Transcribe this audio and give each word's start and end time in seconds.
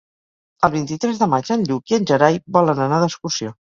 El 0.67 0.71
vint-i-tres 0.75 1.21
de 1.23 1.27
maig 1.33 1.51
en 1.57 1.65
Lluc 1.69 1.93
i 1.93 1.99
en 1.99 2.09
Gerai 2.13 2.41
volen 2.59 2.83
anar 2.87 3.03
d'excursió. 3.05 3.59